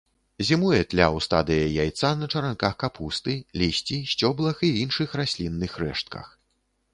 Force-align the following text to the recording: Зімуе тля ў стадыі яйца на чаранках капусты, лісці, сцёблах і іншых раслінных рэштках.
Зімуе 0.47 0.77
тля 0.93 1.05
ў 1.15 1.25
стадыі 1.25 1.73
яйца 1.83 2.09
на 2.21 2.29
чаранках 2.35 2.73
капусты, 2.85 3.37
лісці, 3.63 3.99
сцёблах 4.13 4.65
і 4.69 4.71
іншых 4.83 5.09
раслінных 5.23 5.71
рэштках. 5.85 6.27